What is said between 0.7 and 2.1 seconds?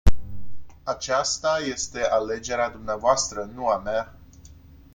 Aceasta este